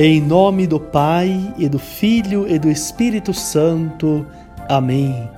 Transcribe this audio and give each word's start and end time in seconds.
Em 0.00 0.20
nome 0.20 0.64
do 0.64 0.78
Pai 0.78 1.52
e 1.58 1.68
do 1.68 1.76
Filho 1.76 2.46
e 2.48 2.56
do 2.56 2.70
Espírito 2.70 3.34
Santo. 3.34 4.24
Amém. 4.68 5.28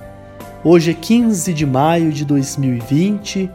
Hoje 0.63 0.91
é 0.91 0.93
15 0.93 1.51
de 1.51 1.65
maio 1.65 2.11
de 2.11 2.23
2020, 2.23 3.49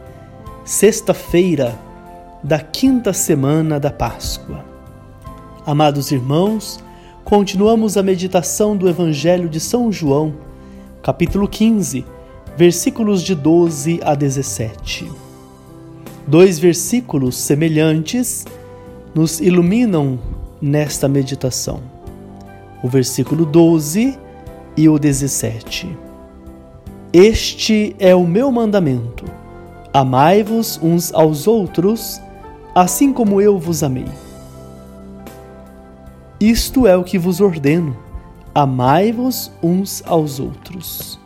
sexta-feira 0.65 1.79
da 2.43 2.59
quinta 2.59 3.13
semana 3.13 3.79
da 3.79 3.89
Páscoa. 3.89 4.65
Amados 5.65 6.11
irmãos, 6.11 6.83
continuamos 7.23 7.95
a 7.95 8.03
meditação 8.03 8.75
do 8.75 8.89
Evangelho 8.89 9.47
de 9.47 9.61
São 9.61 9.89
João, 9.89 10.33
capítulo 11.01 11.47
15, 11.47 12.03
versículos 12.57 13.23
de 13.23 13.33
12 13.33 14.01
a 14.03 14.13
17. 14.13 15.09
Dois 16.27 16.59
versículos 16.59 17.37
semelhantes 17.37 18.45
nos 19.15 19.39
iluminam 19.39 20.19
nesta 20.61 21.07
meditação. 21.07 21.81
O 22.83 22.87
versículo 22.87 23.45
12 23.45 24.17
e 24.75 24.87
o 24.87 24.99
17. 24.99 25.97
Este 27.11 27.95
é 27.97 28.13
o 28.13 28.27
meu 28.27 28.51
mandamento: 28.51 29.25
amai-vos 29.93 30.79
uns 30.81 31.13
aos 31.13 31.47
outros, 31.47 32.21
assim 32.75 33.11
como 33.11 33.41
eu 33.41 33.57
vos 33.57 33.83
amei. 33.83 34.07
Isto 36.39 36.85
é 36.85 36.95
o 36.95 37.03
que 37.03 37.17
vos 37.17 37.41
ordeno: 37.41 37.97
amai-vos 38.53 39.51
uns 39.63 40.03
aos 40.05 40.39
outros. 40.39 41.19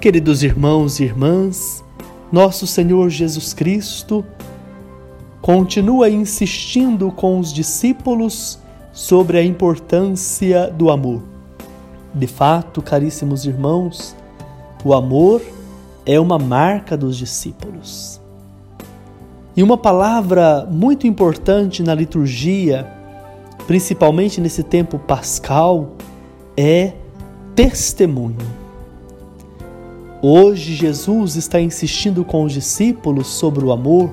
Queridos 0.00 0.42
irmãos 0.42 1.00
e 1.00 1.04
irmãs, 1.04 1.84
nosso 2.32 2.66
Senhor 2.66 3.10
Jesus 3.10 3.52
Cristo 3.52 4.24
continua 5.40 6.10
insistindo 6.10 7.10
com 7.10 7.38
os 7.38 7.52
discípulos 7.52 8.58
sobre 8.92 9.38
a 9.38 9.44
importância 9.44 10.68
do 10.70 10.90
amor. 10.90 11.22
De 12.14 12.26
fato, 12.26 12.82
caríssimos 12.82 13.46
irmãos, 13.46 14.14
o 14.84 14.92
amor 14.92 15.40
é 16.04 16.18
uma 16.18 16.38
marca 16.38 16.96
dos 16.96 17.16
discípulos. 17.16 18.20
E 19.56 19.62
uma 19.62 19.78
palavra 19.78 20.66
muito 20.70 21.06
importante 21.06 21.82
na 21.82 21.94
liturgia, 21.94 22.86
principalmente 23.66 24.40
nesse 24.40 24.62
tempo 24.62 24.98
pascal, 24.98 25.92
é 26.56 26.92
testemunho. 27.54 28.60
Hoje, 30.22 30.74
Jesus 30.74 31.36
está 31.36 31.60
insistindo 31.60 32.24
com 32.24 32.44
os 32.44 32.52
discípulos 32.52 33.26
sobre 33.28 33.64
o 33.64 33.72
amor 33.72 34.12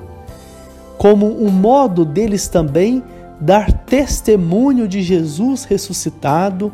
como 0.98 1.40
um 1.42 1.48
modo 1.48 2.04
deles 2.04 2.48
também 2.48 3.02
dar 3.40 3.72
testemunho 3.72 4.88
de 4.88 5.00
Jesus 5.00 5.64
ressuscitado, 5.64 6.72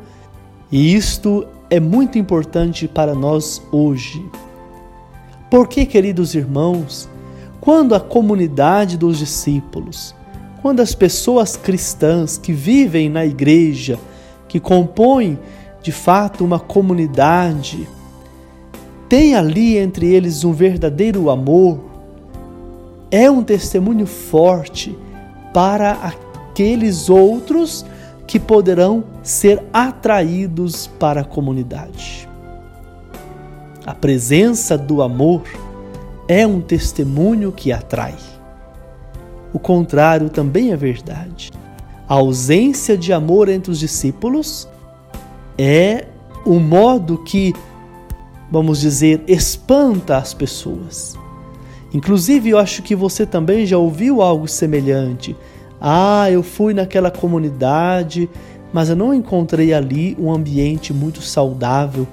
e 0.73 0.95
isto 0.95 1.47
é 1.69 1.79
muito 1.79 2.19
importante 2.19 2.89
para 2.89 3.15
nós 3.15 3.63
hoje. 3.71 4.25
Porque, 5.51 5.85
queridos 5.85 6.35
irmãos, 6.35 7.09
quando 7.61 7.95
a 7.95 8.01
comunidade 8.01 8.97
dos 8.97 9.19
discípulos, 9.19 10.15
quando 10.63 10.81
as 10.81 10.95
pessoas 10.95 11.57
cristãs 11.57 12.39
que 12.39 12.53
vivem 12.53 13.11
na 13.11 13.27
igreja, 13.27 13.99
que 14.49 14.59
compõem 14.59 15.39
de 15.83 15.93
fato 15.93 16.45
uma 16.45 16.59
comunidade, 16.59 17.87
tem 19.07 19.35
ali 19.35 19.77
entre 19.77 20.13
eles 20.13 20.45
um 20.45 20.53
verdadeiro 20.53 21.29
amor, 21.29 21.94
é 23.15 23.31
um 23.31 23.45
testemunho 23.45 24.09
forte 24.09 24.99
para 25.53 25.93
aqueles 25.93 27.09
outros 27.09 27.87
que 28.27 28.41
poderão 28.41 29.05
ser 29.23 29.63
atraídos 29.73 30.89
para 30.89 31.21
a 31.21 31.25
comunidade. 31.25 32.29
A 33.87 33.95
presença 33.95 34.77
do 34.77 35.01
amor 35.01 35.45
é 36.27 36.45
um 36.45 36.61
testemunho 36.61 37.53
que 37.53 37.71
atrai. 37.71 38.17
O 39.53 39.61
contrário 39.61 40.29
também 40.29 40.73
é 40.73 40.77
verdade. 40.77 41.53
A 42.09 42.15
ausência 42.15 42.99
de 42.99 43.13
amor 43.13 43.49
entre 43.49 43.71
os 43.71 43.79
discípulos 43.79 44.69
é 45.57 46.07
o 46.45 46.59
modo 46.59 47.19
que, 47.19 47.55
vamos 48.51 48.81
dizer, 48.81 49.23
espanta 49.29 50.17
as 50.17 50.35
pessoas. 50.35 51.17
Inclusive, 51.95 52.51
eu 52.51 52.59
acho 52.59 52.83
que 52.83 52.97
você 52.97 53.25
também 53.25 53.65
já 53.65 53.79
ouviu 53.79 54.21
algo 54.21 54.49
semelhante. 54.49 55.37
Ah, 55.81 56.29
eu 56.29 56.43
fui 56.43 56.75
naquela 56.75 57.09
comunidade, 57.09 58.29
mas 58.73 58.89
eu 58.89 58.97
não 58.97 59.15
encontrei 59.15 59.73
ali 59.73 60.17
um 60.19 60.33
ambiente 60.33 60.93
muito 60.93 61.23
saudável. 61.23 62.05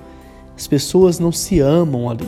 As 0.56 0.68
pessoas 0.68 1.18
não 1.18 1.32
se 1.32 1.60
amam 1.60 2.08
ali. 2.08 2.28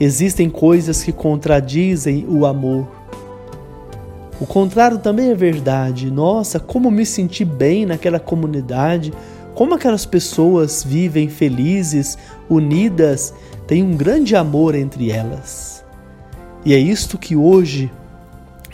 Existem 0.00 0.48
coisas 0.48 1.02
que 1.02 1.12
contradizem 1.12 2.26
o 2.26 2.46
amor. 2.46 2.88
O 4.40 4.46
contrário 4.46 4.96
também 4.96 5.30
é 5.30 5.34
verdade. 5.34 6.10
Nossa, 6.10 6.58
como 6.58 6.90
me 6.90 7.04
senti 7.04 7.44
bem 7.44 7.84
naquela 7.84 8.18
comunidade, 8.18 9.12
como 9.54 9.74
aquelas 9.74 10.06
pessoas 10.06 10.82
vivem 10.82 11.28
felizes, 11.28 12.16
unidas, 12.48 13.34
tem 13.66 13.82
um 13.82 13.94
grande 13.94 14.34
amor 14.34 14.74
entre 14.74 15.10
elas. 15.10 15.81
E 16.64 16.74
é 16.74 16.78
isto 16.78 17.18
que 17.18 17.34
hoje 17.34 17.90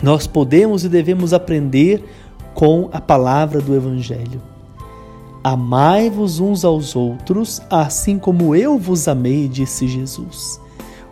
nós 0.01 0.27
podemos 0.27 0.83
e 0.83 0.89
devemos 0.89 1.33
aprender 1.33 2.03
com 2.53 2.89
a 2.91 3.01
palavra 3.01 3.61
do 3.61 3.75
Evangelho. 3.75 4.41
Amai-vos 5.43 6.39
uns 6.39 6.65
aos 6.65 6.95
outros, 6.95 7.61
assim 7.69 8.19
como 8.19 8.55
eu 8.55 8.77
vos 8.77 9.07
amei, 9.07 9.47
disse 9.47 9.87
Jesus. 9.87 10.59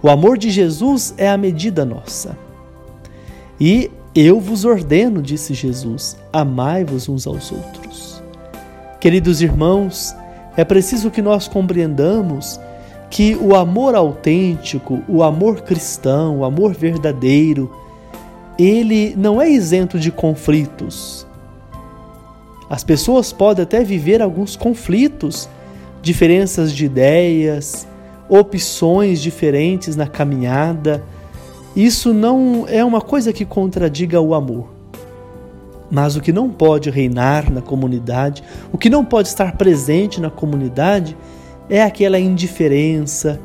O 0.01 0.09
amor 0.09 0.37
de 0.37 0.49
Jesus 0.49 1.13
é 1.17 1.29
a 1.29 1.37
medida 1.37 1.83
nossa. 1.85 2.37
E 3.59 3.89
eu 4.13 4.39
vos 4.39 4.65
ordeno, 4.65 5.21
disse 5.21 5.53
Jesus, 5.53 6.17
amai-vos 6.31 7.07
uns 7.09 7.25
aos 7.25 7.51
outros. 7.51 8.21
Queridos 8.99 9.41
irmãos, 9.41 10.15
é 10.55 10.63
preciso 10.65 11.09
que 11.09 11.21
nós 11.21 11.47
compreendamos 11.47 12.59
que 13.09 13.35
o 13.35 13.55
amor 13.55 13.95
autêntico, 13.95 15.01
o 15.07 15.23
amor 15.23 15.61
cristão, 15.61 16.39
o 16.39 16.45
amor 16.45 16.73
verdadeiro, 16.73 17.71
ele 18.59 19.15
não 19.15 19.41
é 19.41 19.49
isento 19.49 19.99
de 19.99 20.11
conflitos. 20.11 21.25
As 22.69 22.83
pessoas 22.83 23.31
podem 23.31 23.63
até 23.63 23.83
viver 23.83 24.21
alguns 24.21 24.55
conflitos, 24.55 25.47
diferenças 26.01 26.73
de 26.73 26.85
ideias, 26.85 27.87
opções 28.27 29.21
diferentes 29.21 29.95
na 29.95 30.05
caminhada. 30.05 31.03
Isso 31.75 32.13
não 32.13 32.65
é 32.67 32.83
uma 32.83 32.99
coisa 32.99 33.31
que 33.31 33.45
contradiga 33.45 34.19
o 34.19 34.33
amor. 34.33 34.67
Mas 35.89 36.17
o 36.17 36.21
que 36.21 36.33
não 36.33 36.49
pode 36.49 36.89
reinar 36.89 37.49
na 37.49 37.61
comunidade, 37.61 38.43
o 38.73 38.77
que 38.77 38.89
não 38.89 39.05
pode 39.05 39.29
estar 39.29 39.55
presente 39.55 40.19
na 40.19 40.29
comunidade, 40.29 41.15
é 41.69 41.83
aquela 41.83 42.19
indiferença, 42.19 43.39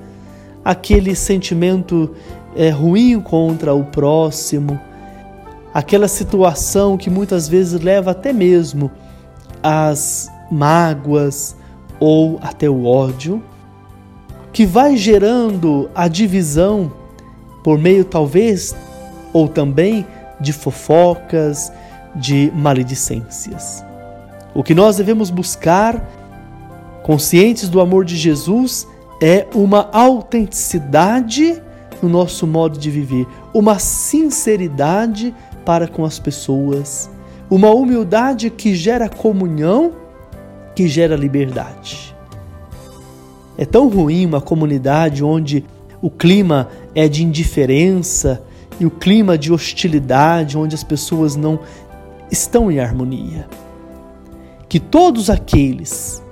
aquele 0.64 1.14
sentimento 1.14 2.14
é, 2.54 2.68
ruim 2.70 3.20
contra 3.20 3.74
o 3.74 3.84
próximo, 3.84 4.78
aquela 5.72 6.08
situação 6.08 6.96
que 6.96 7.10
muitas 7.10 7.48
vezes 7.48 7.80
leva 7.80 8.10
até 8.10 8.32
mesmo 8.32 8.90
às 9.62 10.30
mágoas 10.50 11.56
ou 11.98 12.38
até 12.42 12.68
o 12.68 12.84
ódio, 12.84 13.42
que 14.52 14.66
vai 14.66 14.96
gerando 14.96 15.88
a 15.94 16.08
divisão 16.08 16.92
por 17.64 17.78
meio 17.78 18.04
talvez 18.04 18.74
ou 19.32 19.48
também 19.48 20.06
de 20.40 20.52
fofocas, 20.52 21.72
de 22.14 22.52
maledicências. 22.54 23.82
O 24.54 24.62
que 24.62 24.75
nós 24.75 24.96
devemos 24.96 25.30
buscar 25.30 26.06
conscientes 27.02 27.69
do 27.69 27.81
amor 27.81 28.04
de 28.04 28.16
Jesus, 28.16 28.87
é 29.20 29.46
uma 29.54 29.88
autenticidade 29.93 31.60
no 32.02 32.08
nosso 32.08 32.46
modo 32.46 32.78
de 32.78 32.90
viver, 32.90 33.26
uma 33.54 33.78
sinceridade 33.78 35.32
para 35.64 35.87
com 35.87 36.04
as 36.04 36.19
pessoas, 36.19 37.08
uma 37.49 37.70
humildade 37.70 38.50
que 38.50 38.75
gera 38.75 39.08
comunhão, 39.08 39.93
que 40.75 40.88
gera 40.88 41.14
liberdade. 41.14 42.16
É 43.56 43.64
tão 43.64 43.88
ruim 43.88 44.26
uma 44.26 44.40
comunidade 44.40 45.22
onde 45.22 45.64
o 46.00 46.10
clima 46.10 46.69
é 46.94 47.06
de 47.06 47.22
indiferença 47.22 48.43
e 48.81 48.87
o 48.87 48.90
clima 48.90 49.38
de 49.38 49.52
hostilidade, 49.52 50.58
onde 50.58 50.75
as 50.75 50.82
pessoas 50.82 51.37
não 51.37 51.60
estão 52.31 52.72
em 52.72 52.81
harmonia. 52.81 53.46
Que 54.69 54.81
todos 54.81 55.31
aqueles 55.31 56.22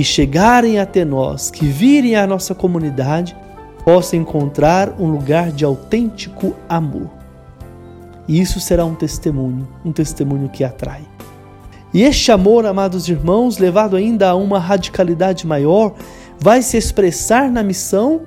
que 0.00 0.04
chegarem 0.04 0.78
até 0.78 1.04
nós, 1.04 1.50
que 1.50 1.66
virem 1.66 2.16
à 2.16 2.26
nossa 2.26 2.54
comunidade, 2.54 3.36
possam 3.84 4.18
encontrar 4.18 4.98
um 4.98 5.10
lugar 5.10 5.52
de 5.52 5.62
autêntico 5.62 6.56
amor. 6.66 7.10
E 8.26 8.40
isso 8.40 8.58
será 8.58 8.82
um 8.86 8.94
testemunho, 8.94 9.68
um 9.84 9.92
testemunho 9.92 10.48
que 10.48 10.64
atrai. 10.64 11.02
E 11.92 12.00
este 12.02 12.32
amor, 12.32 12.64
amados 12.64 13.10
irmãos, 13.10 13.58
levado 13.58 13.94
ainda 13.94 14.30
a 14.30 14.34
uma 14.34 14.58
radicalidade 14.58 15.46
maior, 15.46 15.92
vai 16.38 16.62
se 16.62 16.78
expressar 16.78 17.50
na 17.50 17.62
missão, 17.62 18.22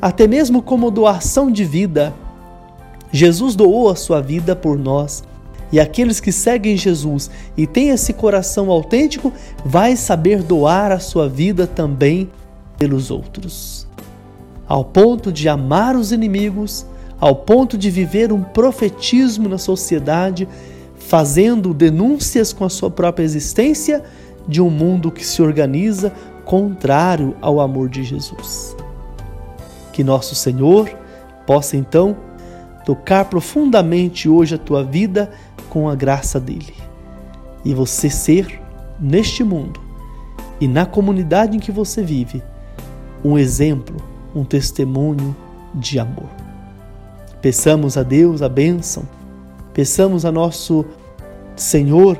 até 0.00 0.24
mesmo 0.28 0.62
como 0.62 0.88
doação 0.88 1.50
de 1.50 1.64
vida. 1.64 2.14
Jesus 3.10 3.56
doou 3.56 3.90
a 3.90 3.96
sua 3.96 4.20
vida 4.20 4.54
por 4.54 4.78
nós. 4.78 5.24
E 5.70 5.78
aqueles 5.78 6.20
que 6.20 6.32
seguem 6.32 6.76
Jesus 6.76 7.30
e 7.56 7.66
têm 7.66 7.90
esse 7.90 8.12
coração 8.12 8.70
autêntico, 8.70 9.32
vai 9.64 9.96
saber 9.96 10.42
doar 10.42 10.90
a 10.90 10.98
sua 10.98 11.28
vida 11.28 11.66
também 11.66 12.30
pelos 12.78 13.10
outros. 13.10 13.86
Ao 14.66 14.84
ponto 14.84 15.30
de 15.30 15.48
amar 15.48 15.96
os 15.96 16.12
inimigos, 16.12 16.86
ao 17.20 17.34
ponto 17.34 17.76
de 17.76 17.90
viver 17.90 18.32
um 18.32 18.42
profetismo 18.42 19.48
na 19.48 19.58
sociedade, 19.58 20.48
fazendo 20.96 21.74
denúncias 21.74 22.52
com 22.52 22.64
a 22.64 22.70
sua 22.70 22.90
própria 22.90 23.24
existência 23.24 24.02
de 24.46 24.62
um 24.62 24.70
mundo 24.70 25.10
que 25.10 25.24
se 25.24 25.42
organiza 25.42 26.12
contrário 26.44 27.36
ao 27.42 27.60
amor 27.60 27.88
de 27.88 28.02
Jesus. 28.02 28.74
Que 29.92 30.02
nosso 30.02 30.34
Senhor 30.34 30.88
possa 31.46 31.76
então 31.76 32.16
tocar 32.86 33.26
profundamente 33.26 34.28
hoje 34.28 34.54
a 34.54 34.58
tua 34.58 34.82
vida 34.82 35.30
com 35.68 35.88
a 35.88 35.94
graça 35.94 36.40
dele 36.40 36.74
e 37.64 37.74
você 37.74 38.08
ser 38.08 38.60
neste 39.00 39.44
mundo 39.44 39.80
e 40.60 40.66
na 40.66 40.86
comunidade 40.86 41.56
em 41.56 41.60
que 41.60 41.70
você 41.70 42.02
vive 42.02 42.42
um 43.24 43.38
exemplo, 43.38 43.96
um 44.34 44.44
testemunho 44.44 45.34
de 45.74 45.98
amor. 45.98 46.28
Peçamos 47.40 47.96
a 47.96 48.02
Deus 48.02 48.42
a 48.42 48.48
bênção, 48.48 49.04
peçamos 49.72 50.24
a 50.24 50.32
nosso 50.32 50.84
Senhor 51.56 52.18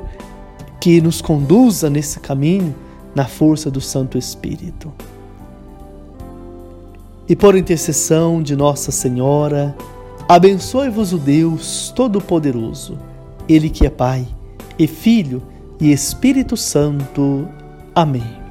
que 0.79 1.01
nos 1.01 1.21
conduza 1.21 1.89
nesse 1.89 2.19
caminho 2.19 2.73
na 3.13 3.25
força 3.25 3.69
do 3.69 3.81
Santo 3.81 4.17
Espírito. 4.17 4.91
E 7.27 7.35
por 7.35 7.55
intercessão 7.55 8.41
de 8.41 8.55
Nossa 8.55 8.91
Senhora, 8.91 9.75
abençoe-vos 10.27 11.13
o 11.13 11.17
Deus 11.17 11.93
Todo-Poderoso, 11.95 12.97
Ele 13.49 13.69
que 13.69 13.85
é 13.85 13.89
Pai, 13.89 14.27
e 14.77 14.87
Filho 14.87 15.41
e 15.81 15.91
Espírito 15.91 16.55
Santo. 16.55 17.49
Amém. 17.95 18.48